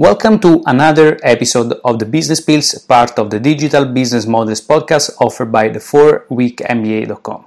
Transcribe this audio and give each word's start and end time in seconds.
Welcome 0.00 0.38
to 0.38 0.62
another 0.64 1.18
episode 1.22 1.74
of 1.84 1.98
the 1.98 2.06
Business 2.06 2.40
Pills, 2.40 2.72
part 2.88 3.18
of 3.18 3.28
the 3.28 3.38
Digital 3.38 3.84
Business 3.84 4.24
Models 4.24 4.62
podcast 4.62 5.10
offered 5.20 5.52
by 5.52 5.68
the 5.68 5.78
4weekmba.com. 5.78 7.44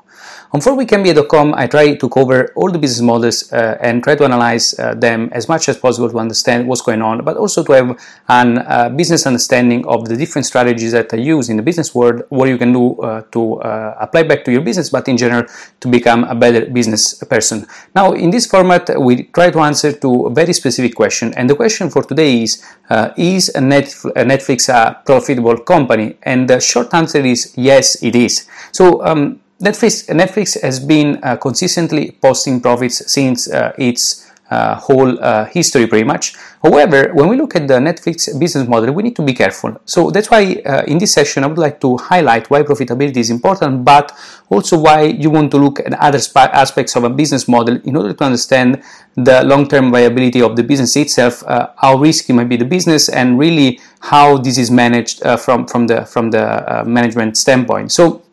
On 0.56 0.60
4weekmba.com, 0.60 1.56
I 1.58 1.66
try 1.66 1.96
to 1.96 2.08
cover 2.10 2.52
all 2.56 2.70
the 2.70 2.78
business 2.78 3.02
models 3.02 3.52
uh, 3.52 3.76
and 3.82 4.04
try 4.04 4.14
to 4.14 4.24
analyze 4.24 4.78
uh, 4.78 4.94
them 4.94 5.30
as 5.32 5.50
much 5.50 5.68
as 5.68 5.78
possible 5.78 6.12
to 6.12 6.20
understand 6.20 6.68
what's 6.68 6.84
going 6.84 7.02
on, 7.02 7.26
but 7.26 7.38
also 7.38 7.64
to 7.64 7.72
have 7.72 7.90
a 8.30 8.34
uh, 8.34 8.90
business 8.90 9.26
understanding 9.26 9.84
of 9.88 10.08
the 10.08 10.16
different 10.16 10.46
strategies 10.46 10.92
that 10.92 11.12
I 11.12 11.18
use 11.18 11.50
in 11.50 11.58
the 11.58 11.64
business 11.64 11.96
world, 11.96 12.22
what 12.30 12.50
you 12.50 12.60
can 12.60 12.72
do 12.72 13.02
uh, 13.02 13.24
to 13.32 13.62
uh, 13.64 13.98
apply 14.00 14.24
back 14.24 14.46
to 14.46 14.52
your 14.52 14.62
business, 14.62 14.92
but 14.92 15.08
in 15.08 15.18
general 15.18 15.48
to 15.80 15.88
become 15.88 16.24
a 16.26 16.36
better 16.36 16.68
business 16.68 17.16
person. 17.24 17.66
Now, 17.96 18.12
in 18.12 18.30
this 18.30 18.46
format, 18.46 19.02
we 19.02 19.24
try 19.24 19.50
to 19.50 19.60
answer 19.62 19.92
to 19.92 20.28
a 20.28 20.30
very 20.30 20.54
specific 20.54 20.94
question, 20.94 21.34
and 21.34 21.50
the 21.50 21.56
question 21.56 21.90
for 21.90 22.04
today 22.04 22.44
is: 22.44 22.64
uh, 22.92 23.10
Is 23.18 23.52
Netflix 23.56 24.70
a 24.70 25.02
profitable 25.04 25.58
company? 25.58 26.16
And 26.22 26.48
the 26.48 26.60
short 26.60 26.94
answer 26.94 27.26
is 27.26 27.56
yes, 27.58 28.04
it 28.04 28.16
is. 28.16 28.46
So. 28.72 29.04
Um, 29.04 29.40
Netflix, 29.64 30.10
Netflix 30.10 30.62
has 30.62 30.80
been 30.80 31.20
uh, 31.24 31.38
consistently 31.38 32.12
posting 32.22 32.60
profits 32.60 33.10
since 33.12 33.50
uh, 33.50 33.72
its 33.78 34.30
uh, 34.52 34.76
whole 34.76 35.18
uh, 35.24 35.46
history, 35.46 35.88
pretty 35.88 36.04
much. 36.04 36.36
However, 36.62 37.12
when 37.14 37.30
we 37.30 37.38
look 37.38 37.56
at 37.56 37.68
the 37.68 37.76
Netflix 37.76 38.38
business 38.38 38.68
model, 38.68 38.94
we 38.94 39.02
need 39.02 39.16
to 39.16 39.22
be 39.24 39.34
careful. 39.34 39.80
So 39.86 40.12
that's 40.12 40.30
why 40.30 40.62
uh, 40.66 40.84
in 40.86 40.98
this 40.98 41.14
session, 41.14 41.46
I 41.46 41.48
would 41.48 41.58
like 41.58 41.80
to 41.80 41.98
highlight 41.98 42.50
why 42.50 42.62
profitability 42.64 43.18
is 43.18 43.30
important, 43.30 43.86
but 43.86 44.12
also 44.50 44.78
why 44.78 45.04
you 45.04 45.30
want 45.30 45.50
to 45.52 45.58
look 45.58 45.80
at 45.80 45.94
other 45.94 46.20
sp- 46.20 46.52
aspects 46.52 46.96
of 46.98 47.06
a 47.06 47.10
business 47.10 47.48
model 47.48 47.80
in 47.86 47.96
order 47.96 48.14
to 48.14 48.24
understand 48.24 48.84
the 49.16 49.44
long-term 49.46 49.92
viability 49.92 50.42
of 50.42 50.58
the 50.58 50.64
business 50.64 50.96
itself, 50.98 51.42
uh, 51.48 51.70
how 51.78 51.96
risky 51.96 52.34
might 52.34 52.50
be 52.50 52.58
the 52.58 52.66
business, 52.66 53.08
and 53.08 53.40
really 53.40 53.80
how 54.02 54.38
this 54.38 54.58
is 54.58 54.70
managed 54.70 55.24
from 55.40 55.66
from 55.68 55.88
the 55.88 56.06
from 56.06 56.32
the 56.32 56.84
management 56.86 57.38
standpoint. 57.38 57.92
So 57.92 58.24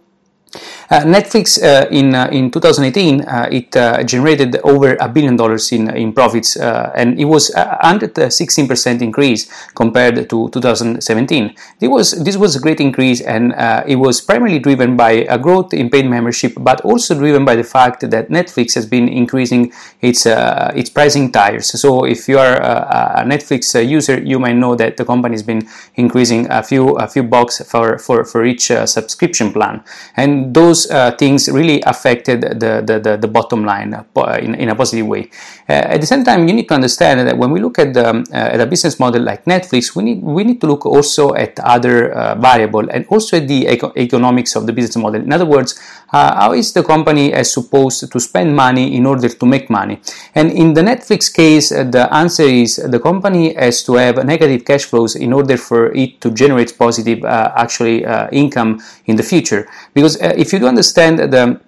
Netflix 0.90 1.62
uh, 1.62 1.86
in 1.90 2.16
uh, 2.16 2.28
in 2.32 2.50
2018 2.50 3.22
uh, 3.22 3.48
it 3.52 3.76
uh, 3.76 4.02
generated 4.02 4.56
over 4.64 4.96
a 4.98 5.08
billion 5.08 5.36
dollars 5.36 5.70
in 5.70 5.88
in 5.96 6.12
profits 6.12 6.56
uh, 6.56 6.90
and 6.96 7.18
it 7.18 7.26
was 7.26 7.54
a 7.54 7.78
116 7.82 8.66
percent 8.66 9.00
increase 9.00 9.48
compared 9.74 10.28
to 10.28 10.48
2017. 10.50 11.54
It 11.80 11.88
was 11.88 12.24
this 12.24 12.36
was 12.36 12.56
a 12.56 12.60
great 12.60 12.80
increase 12.80 13.20
and 13.20 13.54
it 13.86 13.96
was 13.96 14.20
primarily 14.20 14.58
driven 14.58 14.96
by 14.96 15.24
a 15.30 15.38
growth 15.38 15.72
in 15.72 15.90
paid 15.90 16.06
membership, 16.06 16.54
but 16.58 16.80
also 16.80 17.14
driven 17.14 17.44
by 17.44 17.54
the 17.54 17.64
fact 17.64 18.10
that 18.10 18.28
Netflix 18.28 18.74
has 18.74 18.84
been 18.84 19.08
increasing 19.08 19.72
its 20.00 20.26
its 20.26 20.90
pricing 20.90 21.30
tiers. 21.30 21.68
So 21.80 22.04
if 22.04 22.28
you 22.28 22.38
are 22.38 22.56
a 22.56 23.24
Netflix 23.24 23.62
user, 23.88 24.20
you 24.20 24.40
might 24.40 24.56
know 24.56 24.74
that 24.74 24.96
the 24.96 25.04
company 25.04 25.34
has 25.34 25.44
been 25.44 25.68
increasing 25.94 26.50
a 26.50 26.62
few 26.62 26.96
a 26.96 27.06
few 27.06 27.22
bucks 27.22 27.62
for 27.70 27.98
for 27.98 28.24
for 28.24 28.44
each 28.44 28.72
subscription 28.86 29.52
plan, 29.52 29.84
and 30.16 30.52
those 30.52 30.79
those 30.80 30.90
uh, 30.90 31.10
things 31.16 31.48
really 31.48 31.82
affected 31.82 32.40
the, 32.42 32.82
the, 32.84 32.98
the, 32.98 33.16
the 33.16 33.28
bottom 33.28 33.64
line 33.64 33.94
uh, 33.94 34.38
in, 34.40 34.54
in 34.54 34.68
a 34.68 34.74
positive 34.74 35.06
way. 35.06 35.30
Uh, 35.68 35.94
at 35.94 36.00
the 36.00 36.06
same 36.06 36.24
time, 36.24 36.46
you 36.48 36.54
need 36.54 36.68
to 36.68 36.74
understand 36.74 37.28
that 37.28 37.36
when 37.36 37.50
we 37.50 37.60
look 37.60 37.78
at, 37.78 37.96
um, 37.96 38.24
at 38.32 38.60
a 38.60 38.66
business 38.66 38.98
model 38.98 39.22
like 39.22 39.44
Netflix, 39.44 39.94
we 39.96 40.02
need, 40.04 40.22
we 40.22 40.44
need 40.44 40.60
to 40.60 40.66
look 40.66 40.86
also 40.86 41.34
at 41.34 41.58
other 41.60 42.10
variable 42.38 42.88
and 42.90 43.06
also 43.08 43.36
at 43.36 43.48
the 43.48 43.66
eco- 43.66 43.92
economics 43.96 44.56
of 44.56 44.66
the 44.66 44.72
business 44.72 44.96
model. 44.96 45.20
In 45.20 45.32
other 45.32 45.46
words, 45.46 45.78
how 46.08 46.52
is 46.52 46.72
the 46.72 46.82
company 46.82 47.32
supposed 47.44 48.10
to 48.10 48.20
spend 48.20 48.54
money 48.54 48.96
in 48.96 49.06
order 49.06 49.28
to 49.28 49.46
make 49.46 49.70
money? 49.70 50.00
And 50.34 50.50
in 50.50 50.74
the 50.74 50.82
Netflix 50.82 51.32
case, 51.32 51.70
the 51.70 52.08
answer 52.12 52.42
is 52.42 52.76
the 52.76 52.98
company 52.98 53.54
has 53.54 53.82
to 53.84 53.94
have 53.94 54.24
negative 54.24 54.64
cash 54.64 54.84
flows 54.84 55.14
in 55.14 55.32
order 55.32 55.56
for 55.56 55.92
it 55.92 56.20
to 56.20 56.30
generate 56.32 56.76
positive 56.76 57.24
uh, 57.24 57.52
actually 57.54 58.04
uh, 58.04 58.28
income 58.32 58.80
in 59.06 59.16
the 59.16 59.22
future. 59.22 59.68
Because 59.94 60.20
uh, 60.20 60.32
if 60.36 60.52
you 60.52 60.58
do 60.58 60.66
understand 60.70 61.18
the 61.18 61.60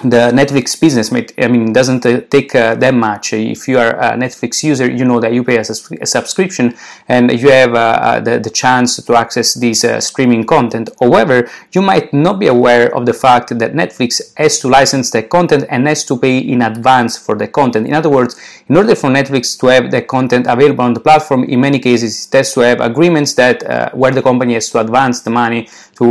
the 0.00 0.32
Netflix 0.32 0.80
business, 0.80 1.12
I 1.12 1.48
mean, 1.48 1.72
doesn't 1.72 2.04
uh, 2.06 2.22
take 2.22 2.54
uh, 2.54 2.74
that 2.76 2.94
much. 2.94 3.34
If 3.34 3.68
you 3.68 3.78
are 3.78 3.90
a 4.00 4.16
Netflix 4.16 4.62
user, 4.62 4.90
you 4.90 5.04
know 5.04 5.20
that 5.20 5.34
you 5.34 5.44
pay 5.44 5.56
a, 5.56 5.60
a 5.60 6.06
subscription 6.06 6.74
and 7.08 7.30
you 7.30 7.50
have 7.50 7.74
uh, 7.74 7.78
uh 7.78 8.20
the, 8.20 8.38
the, 8.38 8.50
chance 8.50 8.96
to 8.96 9.14
access 9.14 9.54
this 9.54 9.84
uh, 9.84 10.00
streaming 10.00 10.44
content. 10.44 10.88
However, 10.98 11.48
you 11.72 11.82
might 11.82 12.12
not 12.12 12.40
be 12.40 12.46
aware 12.46 12.94
of 12.96 13.04
the 13.04 13.12
fact 13.12 13.58
that 13.58 13.74
Netflix 13.74 14.32
has 14.36 14.58
to 14.60 14.68
license 14.68 15.10
the 15.10 15.22
content 15.22 15.64
and 15.68 15.86
has 15.86 16.04
to 16.06 16.16
pay 16.16 16.38
in 16.38 16.62
advance 16.62 17.18
for 17.18 17.34
the 17.36 17.46
content. 17.46 17.86
In 17.86 17.92
other 17.92 18.08
words, 18.08 18.34
in 18.68 18.76
order 18.78 18.94
for 18.94 19.10
Netflix 19.10 19.58
to 19.60 19.66
have 19.66 19.90
the 19.90 20.00
content 20.00 20.46
available 20.48 20.84
on 20.84 20.94
the 20.94 21.00
platform, 21.00 21.44
in 21.44 21.60
many 21.60 21.78
cases, 21.78 22.26
it 22.26 22.36
has 22.38 22.54
to 22.54 22.60
have 22.60 22.80
agreements 22.80 23.34
that 23.34 23.94
where 23.94 24.10
the 24.10 24.22
company 24.22 24.54
has 24.54 24.70
to 24.70 24.80
advance 24.80 25.20
the 25.20 25.30
money 25.30 25.68
to 26.02 26.06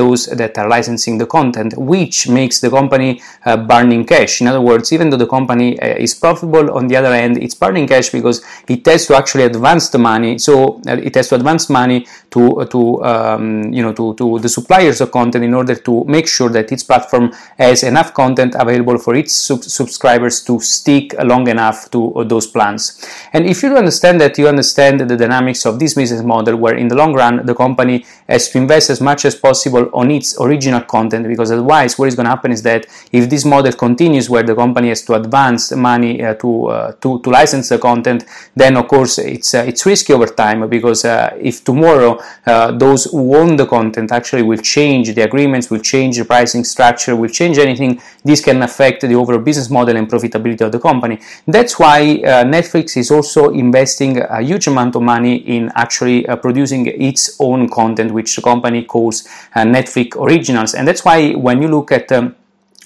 those 0.00 0.26
that 0.40 0.58
are 0.58 0.68
licensing 0.68 1.18
the 1.18 1.26
content, 1.26 1.70
which 1.76 2.28
makes 2.28 2.60
the 2.60 2.70
company 2.70 3.20
uh, 3.44 3.56
burning 3.56 4.04
cash. 4.04 4.40
In 4.40 4.46
other 4.46 4.60
words, 4.60 4.92
even 4.92 5.10
though 5.10 5.16
the 5.16 5.26
company 5.26 5.78
uh, 5.80 6.04
is 6.06 6.14
profitable, 6.14 6.70
on 6.78 6.88
the 6.88 6.96
other 6.96 7.14
hand, 7.14 7.38
it's 7.38 7.54
burning 7.54 7.86
cash 7.86 8.10
because 8.10 8.44
it 8.68 8.84
has 8.86 9.06
to 9.06 9.16
actually 9.16 9.44
advance 9.44 9.88
the 9.90 9.98
money. 9.98 10.38
So 10.38 10.80
uh, 10.88 10.96
it 11.08 11.14
has 11.14 11.28
to 11.28 11.36
advance 11.36 11.70
money 11.70 12.06
to 12.30 12.66
to 12.70 13.04
um, 13.04 13.72
you 13.72 13.82
know 13.82 13.92
to, 13.92 14.14
to 14.14 14.38
the 14.38 14.48
suppliers 14.48 15.00
of 15.00 15.10
content 15.10 15.44
in 15.44 15.54
order 15.54 15.74
to 15.74 16.04
make 16.04 16.26
sure 16.26 16.48
that 16.50 16.72
its 16.72 16.82
platform 16.82 17.32
has 17.58 17.82
enough 17.82 18.12
content 18.14 18.54
available 18.58 18.98
for 18.98 19.14
its 19.14 19.32
sub- 19.34 19.62
subscribers 19.62 20.42
to 20.42 20.60
stick 20.60 21.14
long 21.22 21.48
enough 21.48 21.90
to 21.90 22.14
uh, 22.14 22.24
those 22.24 22.46
plans. 22.46 23.06
And 23.32 23.46
if 23.46 23.62
you 23.62 23.76
understand 23.76 24.20
that, 24.20 24.38
you 24.38 24.48
understand 24.48 25.00
the 25.00 25.16
dynamics 25.16 25.66
of 25.66 25.78
this 25.78 25.94
business 25.94 26.22
model, 26.22 26.56
where 26.56 26.74
in 26.74 26.88
the 26.88 26.96
long 26.96 27.14
run 27.14 27.46
the 27.46 27.54
company 27.54 28.04
has 28.28 28.48
to 28.50 28.58
invest 28.58 28.90
as 28.90 29.00
much 29.00 29.24
as 29.24 29.35
possible 29.36 29.90
on 29.92 30.10
its 30.10 30.40
original 30.40 30.80
content, 30.82 31.28
because 31.28 31.50
otherwise, 31.52 31.98
what 31.98 32.08
is 32.08 32.14
going 32.14 32.24
to 32.24 32.30
happen 32.30 32.52
is 32.52 32.62
that 32.62 32.86
if 33.12 33.28
this 33.30 33.44
model 33.44 33.72
continues 33.72 34.28
where 34.28 34.42
the 34.42 34.54
company 34.54 34.88
has 34.88 35.02
to 35.02 35.14
advance 35.14 35.72
money 35.72 36.22
uh, 36.22 36.34
to, 36.34 36.66
uh, 36.66 36.92
to, 37.00 37.20
to 37.20 37.30
license 37.30 37.68
the 37.68 37.78
content, 37.78 38.24
then 38.54 38.76
of 38.76 38.88
course 38.88 39.18
it's 39.18 39.54
uh, 39.54 39.64
it's 39.66 39.84
risky 39.86 40.12
over 40.12 40.26
time 40.26 40.68
because 40.68 41.04
uh, 41.04 41.36
if 41.40 41.62
tomorrow 41.64 42.18
uh, 42.46 42.72
those 42.72 43.04
who 43.04 43.36
own 43.36 43.56
the 43.56 43.66
content 43.66 44.12
actually 44.12 44.42
will 44.42 44.58
change 44.58 45.14
the 45.14 45.22
agreements, 45.22 45.70
will 45.70 45.80
change 45.80 46.16
the 46.16 46.24
pricing 46.24 46.64
structure, 46.64 47.14
will 47.14 47.28
change 47.28 47.58
anything, 47.58 48.00
this 48.24 48.40
can 48.40 48.62
affect 48.62 49.02
the 49.02 49.14
overall 49.14 49.40
business 49.40 49.70
model 49.70 49.96
and 49.96 50.08
profitability 50.08 50.62
of 50.62 50.72
the 50.72 50.80
company. 50.80 51.18
That's 51.46 51.78
why 51.78 52.22
uh, 52.24 52.44
Netflix 52.44 52.96
is 52.96 53.10
also 53.10 53.50
investing 53.50 54.18
a 54.20 54.42
huge 54.42 54.66
amount 54.66 54.96
of 54.96 55.02
money 55.02 55.36
in 55.36 55.70
actually 55.74 56.24
producing 56.42 56.86
its 56.86 57.36
own 57.40 57.68
content, 57.68 58.12
which 58.12 58.36
the 58.36 58.42
company 58.42 58.82
calls 58.84 59.15
Netflix 59.54 60.16
Originals, 60.16 60.74
and 60.74 60.86
that's 60.86 61.04
why 61.04 61.32
when 61.32 61.62
you 61.62 61.68
look 61.68 61.92
at 61.92 62.10
um, 62.12 62.34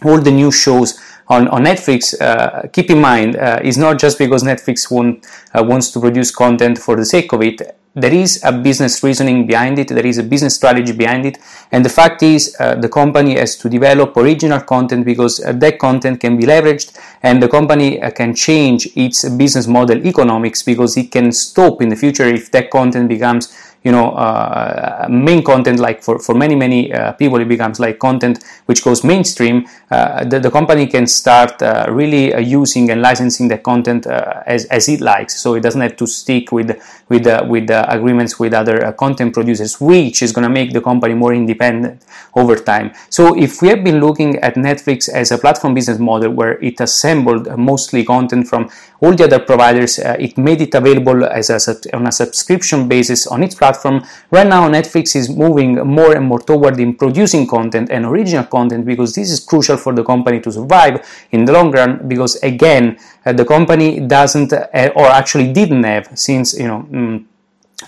all 0.04 0.20
the 0.20 0.30
new 0.30 0.50
shows 0.50 0.98
on, 1.28 1.46
on 1.48 1.64
Netflix, 1.64 2.20
uh, 2.20 2.66
keep 2.68 2.90
in 2.90 3.00
mind, 3.00 3.36
uh, 3.36 3.60
is 3.62 3.78
not 3.78 3.98
just 3.98 4.18
because 4.18 4.42
Netflix 4.42 4.90
uh, 4.90 5.62
wants 5.62 5.90
to 5.92 6.00
produce 6.00 6.30
content 6.30 6.76
for 6.78 6.96
the 6.96 7.04
sake 7.04 7.32
of 7.32 7.42
it. 7.42 7.76
There 7.94 8.12
is 8.12 8.40
a 8.44 8.52
business 8.52 9.02
reasoning 9.02 9.46
behind 9.46 9.78
it, 9.78 9.88
there 9.88 10.06
is 10.06 10.18
a 10.18 10.22
business 10.22 10.54
strategy 10.54 10.92
behind 10.92 11.26
it, 11.26 11.38
and 11.72 11.84
the 11.84 11.88
fact 11.88 12.22
is 12.22 12.54
uh, 12.60 12.76
the 12.76 12.88
company 12.88 13.36
has 13.36 13.56
to 13.56 13.68
develop 13.68 14.16
original 14.16 14.60
content 14.60 15.04
because 15.04 15.44
uh, 15.44 15.52
that 15.54 15.80
content 15.80 16.20
can 16.20 16.36
be 16.36 16.44
leveraged 16.44 16.96
and 17.22 17.42
the 17.42 17.48
company 17.48 18.00
uh, 18.00 18.10
can 18.10 18.32
change 18.32 18.88
its 18.94 19.28
business 19.30 19.66
model 19.66 20.06
economics 20.06 20.62
because 20.62 20.96
it 20.96 21.10
can 21.10 21.32
stop 21.32 21.82
in 21.82 21.88
the 21.88 21.96
future 21.96 22.28
if 22.28 22.50
that 22.52 22.70
content 22.70 23.08
becomes 23.08 23.52
you 23.82 23.92
know 23.92 24.10
uh, 24.10 25.06
main 25.08 25.42
content 25.42 25.78
like 25.78 26.02
for, 26.02 26.18
for 26.18 26.34
many 26.34 26.54
many 26.54 26.92
uh, 26.92 27.12
people 27.12 27.40
it 27.40 27.48
becomes 27.48 27.80
like 27.80 27.98
content 27.98 28.44
which 28.66 28.84
goes 28.84 29.02
mainstream. 29.02 29.66
Uh, 29.90 30.24
the, 30.24 30.38
the 30.38 30.50
company 30.50 30.86
can 30.86 31.06
start 31.06 31.60
uh, 31.62 31.86
really 31.88 32.32
uh, 32.32 32.38
using 32.38 32.90
and 32.90 33.02
licensing 33.02 33.48
the 33.48 33.58
content 33.58 34.06
uh, 34.06 34.42
as, 34.46 34.64
as 34.66 34.88
it 34.88 35.00
likes. 35.00 35.40
So 35.40 35.54
it 35.54 35.62
doesn't 35.62 35.80
have 35.80 35.96
to 35.96 36.06
stick 36.06 36.52
with 36.52 36.70
with 37.08 37.26
with 37.48 37.70
agreements 37.70 38.38
with 38.38 38.52
other 38.54 38.92
content 38.92 39.34
producers 39.34 39.80
which 39.80 40.22
is 40.22 40.32
going 40.32 40.44
to 40.44 40.50
make 40.50 40.72
the 40.72 40.80
company 40.80 41.14
more 41.14 41.34
independent 41.34 42.02
over 42.34 42.56
time. 42.56 42.92
So 43.08 43.36
if 43.36 43.62
we 43.62 43.68
have 43.68 43.82
been 43.82 44.00
looking 44.00 44.36
at 44.36 44.54
netflix 44.54 45.08
as 45.08 45.32
a 45.32 45.38
platform 45.38 45.74
business 45.74 45.98
model 45.98 46.30
where 46.30 46.58
it 46.62 46.80
assembled 46.80 47.48
mostly 47.58 48.04
content 48.04 48.46
from 48.46 48.70
all 49.00 49.14
the 49.14 49.24
other 49.24 49.38
providers 49.38 49.98
it 49.98 50.36
made 50.36 50.60
it 50.60 50.74
available 50.74 51.24
as 51.24 51.50
a 51.50 51.96
on 51.96 52.06
a 52.06 52.12
subscription 52.12 52.88
basis 52.88 53.26
on 53.26 53.42
its 53.42 53.54
platform 53.54 53.70
platform. 53.70 54.02
Right 54.30 54.46
now, 54.46 54.68
Netflix 54.68 55.16
is 55.16 55.28
moving 55.28 55.74
more 55.86 56.16
and 56.16 56.26
more 56.26 56.40
toward 56.40 56.78
in 56.80 56.94
producing 56.94 57.46
content 57.46 57.90
and 57.90 58.04
original 58.04 58.44
content 58.44 58.84
because 58.84 59.14
this 59.14 59.30
is 59.30 59.40
crucial 59.40 59.76
for 59.76 59.92
the 59.94 60.04
company 60.04 60.40
to 60.40 60.52
survive 60.52 61.06
in 61.30 61.44
the 61.44 61.52
long 61.52 61.70
run. 61.70 62.06
Because 62.08 62.36
again, 62.42 62.98
uh, 63.24 63.32
the 63.32 63.44
company 63.44 64.00
doesn't, 64.00 64.52
uh, 64.52 64.90
or 64.94 65.06
actually 65.06 65.52
didn't 65.52 65.84
have 65.84 66.10
since 66.14 66.58
you 66.58 66.68
know. 66.68 66.86
Mm, 66.90 67.24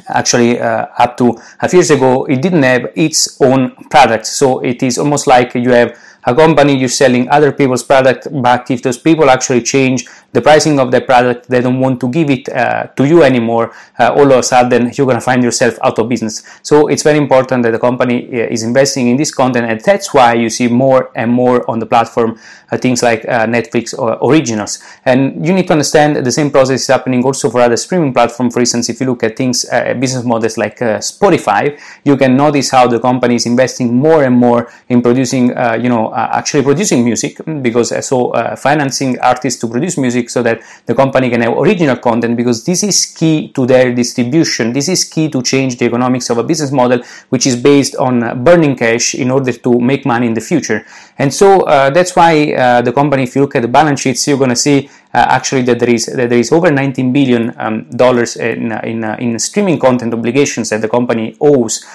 actually 0.08 0.58
uh, 0.58 0.86
up 0.98 1.18
to 1.18 1.36
a 1.60 1.68
few 1.68 1.80
years 1.80 1.90
ago 1.90 2.24
it 2.24 2.40
didn't 2.40 2.62
have 2.62 2.90
its 2.96 3.38
own 3.42 3.76
product 3.90 4.24
so 4.24 4.60
it 4.60 4.82
is 4.82 4.96
almost 4.96 5.26
like 5.26 5.54
you 5.54 5.68
have 5.68 5.94
a 6.24 6.34
company 6.34 6.76
you're 6.76 6.88
selling 6.88 7.28
other 7.28 7.52
people's 7.52 7.82
product, 7.82 8.28
but 8.30 8.70
if 8.70 8.82
those 8.82 8.98
people 8.98 9.28
actually 9.28 9.62
change 9.62 10.06
the 10.32 10.40
pricing 10.40 10.80
of 10.80 10.90
their 10.90 11.00
product, 11.00 11.48
they 11.48 11.60
don't 11.60 11.80
want 11.80 12.00
to 12.00 12.08
give 12.08 12.30
it 12.30 12.48
uh, 12.48 12.84
to 12.96 13.06
you 13.06 13.22
anymore, 13.22 13.72
uh, 13.98 14.12
all 14.14 14.30
of 14.32 14.38
a 14.38 14.42
sudden 14.42 14.90
you're 14.94 15.06
going 15.06 15.18
to 15.18 15.20
find 15.20 15.42
yourself 15.42 15.78
out 15.82 15.98
of 15.98 16.08
business. 16.08 16.42
So 16.62 16.88
it's 16.88 17.02
very 17.02 17.18
important 17.18 17.62
that 17.64 17.72
the 17.72 17.78
company 17.78 18.28
uh, 18.28 18.46
is 18.46 18.62
investing 18.62 19.08
in 19.08 19.16
this 19.16 19.32
content, 19.34 19.66
and 19.66 19.80
that's 19.80 20.14
why 20.14 20.34
you 20.34 20.48
see 20.48 20.68
more 20.68 21.10
and 21.14 21.30
more 21.30 21.68
on 21.70 21.80
the 21.80 21.86
platform 21.86 22.38
uh, 22.70 22.78
things 22.78 23.02
like 23.02 23.26
uh, 23.28 23.46
Netflix 23.46 23.96
or 23.98 24.18
originals. 24.22 24.82
And 25.04 25.46
you 25.46 25.52
need 25.52 25.66
to 25.66 25.74
understand 25.74 26.16
the 26.24 26.32
same 26.32 26.50
process 26.50 26.80
is 26.82 26.86
happening 26.86 27.22
also 27.24 27.50
for 27.50 27.60
other 27.60 27.76
streaming 27.76 28.14
platforms. 28.14 28.54
For 28.54 28.60
instance, 28.60 28.88
if 28.88 29.00
you 29.00 29.06
look 29.06 29.22
at 29.22 29.36
things, 29.36 29.66
uh, 29.70 29.92
business 29.94 30.24
models 30.24 30.56
like 30.56 30.78
Spotify, 30.78 31.78
you 32.04 32.16
can 32.16 32.36
notice 32.36 32.70
how 32.70 32.86
the 32.86 32.98
company 32.98 33.34
is 33.34 33.44
investing 33.44 33.94
more 33.94 34.24
and 34.24 34.34
more 34.34 34.72
in 34.88 35.02
producing, 35.02 35.48
you 35.48 35.88
know, 35.88 36.11
Uh, 36.12 36.28
actually 36.32 36.62
producing 36.62 37.02
music 37.02 37.38
mm, 37.38 37.62
because 37.62 37.90
uh, 37.90 37.98
so 38.02 38.32
uh, 38.32 38.54
financing 38.54 39.18
artists 39.20 39.58
to 39.58 39.66
produce 39.66 39.96
music 39.96 40.28
so 40.28 40.42
that 40.42 40.60
the 40.84 40.94
company 40.94 41.30
can 41.30 41.40
have 41.40 41.56
original 41.56 41.96
content 41.96 42.36
because 42.36 42.66
this 42.66 42.82
is 42.82 43.06
key 43.06 43.48
to 43.48 43.64
their 43.64 43.94
distribution. 43.94 44.74
This 44.74 44.90
is 44.90 45.04
key 45.04 45.30
to 45.30 45.40
change 45.42 45.78
the 45.78 45.86
economics 45.86 46.28
of 46.28 46.36
a 46.36 46.44
business 46.44 46.70
model 46.70 47.00
which 47.30 47.46
is 47.46 47.56
based 47.56 47.96
on 47.96 48.44
burning 48.44 48.76
cash 48.76 49.14
in 49.14 49.30
order 49.30 49.52
to 49.52 49.80
make 49.80 50.04
money 50.04 50.26
in 50.26 50.34
the 50.34 50.42
future. 50.42 50.84
And 51.16 51.32
so 51.32 51.62
uh, 51.62 51.88
that's 51.88 52.14
why 52.14 52.52
uh, 52.52 52.82
the 52.82 52.92
company, 52.92 53.22
if 53.22 53.34
you 53.34 53.40
look 53.40 53.56
at 53.56 53.62
the 53.62 53.68
balance 53.68 54.02
sheets, 54.02 54.28
you're 54.28 54.36
going 54.36 54.50
to 54.50 54.56
see 54.56 54.90
uh, 55.14 55.26
actually 55.30 55.62
that 55.62 55.78
there 55.78 55.90
is 55.90 56.06
that 56.06 56.28
there 56.28 56.38
is 56.38 56.52
over 56.52 56.70
19 56.70 57.10
billion 57.10 57.54
um, 57.56 57.88
dollars 57.88 58.36
in 58.36 58.72
in, 58.84 59.04
in 59.18 59.38
streaming 59.38 59.78
content 59.78 60.12
obligations 60.12 60.68
that 60.68 60.82
the 60.82 60.88
company 60.88 61.36
owes 61.40 61.86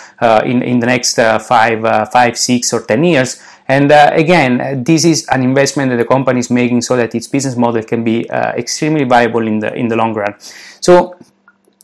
in 0.44 0.64
in 0.64 0.80
the 0.80 0.88
next 0.88 1.18
five, 1.18 2.10
five, 2.12 2.36
six, 2.36 2.74
or 2.74 2.81
ten 2.81 3.04
years. 3.04 3.42
And 3.68 3.92
uh, 3.92 4.12
again, 4.14 4.84
this 4.84 5.04
is 5.04 5.28
an 5.28 5.44
investment 5.44 5.92
that 5.92 5.98
the 5.98 6.06
company 6.06 6.40
is 6.40 6.50
making 6.50 6.81
so 6.81 6.96
that 6.96 7.14
its 7.14 7.28
business 7.28 7.56
model 7.56 7.84
can 7.84 8.04
be 8.04 8.30
uh, 8.30 8.52
extremely 8.52 9.04
viable 9.04 9.46
in 9.46 9.60
the 9.60 9.74
in 9.74 9.88
the 9.88 9.96
long 9.96 10.14
run. 10.14 10.36
So 10.80 11.18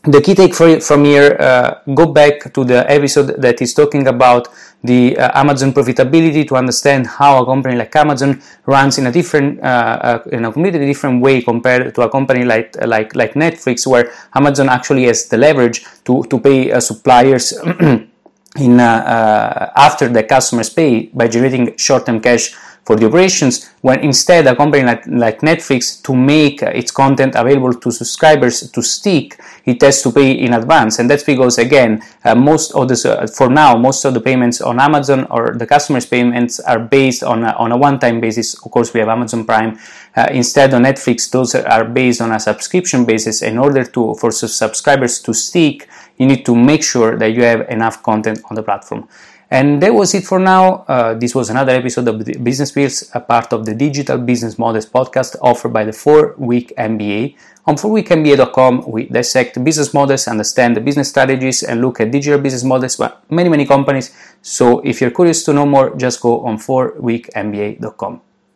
the 0.04 0.20
key 0.20 0.34
take 0.34 0.54
from 0.54 1.04
here, 1.04 1.36
uh, 1.40 1.80
go 1.94 2.06
back 2.06 2.52
to 2.52 2.64
the 2.64 2.90
episode 2.90 3.40
that 3.40 3.62
is 3.62 3.72
talking 3.72 4.06
about 4.06 4.48
the 4.82 5.16
uh, 5.16 5.40
Amazon 5.40 5.72
profitability 5.72 6.46
to 6.46 6.56
understand 6.56 7.06
how 7.06 7.42
a 7.42 7.46
company 7.46 7.74
like 7.74 7.96
Amazon 7.96 8.42
runs 8.66 8.98
in 8.98 9.06
a 9.06 9.12
different, 9.12 9.60
uh, 9.62 10.20
uh 10.22 10.22
in 10.30 10.44
a 10.44 10.52
completely 10.52 10.84
different 10.86 11.22
way 11.22 11.40
compared 11.40 11.94
to 11.94 12.02
a 12.02 12.10
company 12.10 12.44
like 12.44 12.76
like 12.86 13.14
like 13.14 13.32
Netflix, 13.34 13.86
where 13.86 14.12
Amazon 14.34 14.68
actually 14.68 15.04
has 15.04 15.26
the 15.28 15.38
leverage 15.38 15.86
to 16.04 16.22
to 16.24 16.38
pay 16.38 16.70
uh, 16.70 16.80
suppliers. 16.80 17.54
in 18.56 18.80
uh, 18.80 19.72
after 19.76 20.08
the 20.08 20.22
customers 20.22 20.70
pay 20.70 21.06
by 21.06 21.26
generating 21.28 21.76
short-term 21.76 22.20
cash 22.20 22.54
for 22.84 22.96
the 22.96 23.06
operations 23.06 23.70
when 23.80 24.00
instead 24.00 24.46
a 24.46 24.54
company 24.54 24.84
like, 24.84 25.06
like 25.06 25.40
Netflix 25.40 26.02
to 26.02 26.14
make 26.14 26.62
its 26.62 26.90
content 26.90 27.34
available 27.34 27.72
to 27.72 27.90
subscribers 27.90 28.70
to 28.70 28.82
stick 28.82 29.40
it 29.64 29.80
has 29.80 30.02
to 30.02 30.12
pay 30.12 30.32
in 30.32 30.52
advance. 30.52 30.98
And 30.98 31.08
that's 31.08 31.22
because 31.22 31.58
again 31.58 32.02
uh, 32.24 32.34
most 32.34 32.72
of 32.72 32.88
the 32.88 33.18
uh, 33.18 33.26
for 33.26 33.48
now 33.48 33.76
most 33.76 34.04
of 34.04 34.14
the 34.14 34.20
payments 34.20 34.60
on 34.60 34.78
Amazon 34.80 35.26
or 35.30 35.54
the 35.54 35.66
customers 35.66 36.06
payments 36.06 36.60
are 36.60 36.78
based 36.78 37.22
on 37.22 37.44
a, 37.44 37.52
on 37.52 37.72
a 37.72 37.76
one-time 37.76 38.20
basis. 38.20 38.54
Of 38.54 38.70
course 38.70 38.92
we 38.92 39.00
have 39.00 39.08
Amazon 39.08 39.44
Prime 39.44 39.78
uh, 40.16 40.28
instead 40.30 40.74
on 40.74 40.82
Netflix 40.82 41.30
those 41.30 41.54
are 41.54 41.84
based 41.84 42.20
on 42.20 42.32
a 42.32 42.40
subscription 42.40 43.04
basis 43.04 43.42
in 43.42 43.58
order 43.58 43.84
to 43.84 44.14
for 44.14 44.30
subscribers 44.30 45.20
to 45.20 45.32
stick 45.32 45.88
you 46.16 46.26
need 46.26 46.44
to 46.46 46.54
make 46.54 46.82
sure 46.82 47.16
that 47.16 47.32
you 47.32 47.42
have 47.42 47.68
enough 47.68 48.02
content 48.02 48.40
on 48.50 48.54
the 48.54 48.62
platform 48.62 49.08
and 49.50 49.80
that 49.82 49.94
was 49.94 50.14
it 50.14 50.24
for 50.24 50.40
now. 50.40 50.84
Uh, 50.88 51.14
this 51.14 51.32
was 51.32 51.50
another 51.50 51.72
episode 51.72 52.08
of 52.08 52.24
the 52.24 52.36
Business 52.38 52.72
Pills, 52.72 53.10
a 53.14 53.20
part 53.20 53.52
of 53.52 53.64
the 53.64 53.72
Digital 53.72 54.18
Business 54.18 54.58
Models 54.58 54.86
podcast 54.86 55.36
offered 55.40 55.72
by 55.72 55.84
the 55.84 55.92
4 55.92 56.34
Week 56.38 56.72
MBA. 56.76 57.36
On 57.66 57.76
4weekmba.com, 57.76 58.90
we 58.90 59.06
dissect 59.06 59.62
business 59.62 59.94
models, 59.94 60.26
understand 60.26 60.76
the 60.76 60.80
business 60.80 61.08
strategies, 61.08 61.62
and 61.62 61.80
look 61.80 62.00
at 62.00 62.10
digital 62.10 62.40
business 62.40 62.64
models 62.64 62.96
by 62.96 63.12
many, 63.30 63.48
many 63.48 63.64
companies. 63.64 64.10
So 64.42 64.80
if 64.80 65.00
you're 65.00 65.12
curious 65.12 65.44
to 65.44 65.52
know 65.52 65.66
more, 65.66 65.94
just 65.96 66.20
go 66.20 66.44
on 66.44 66.58
4weekmba.com. 66.58 68.33